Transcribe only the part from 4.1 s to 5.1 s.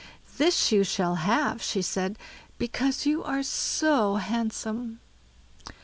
handsome."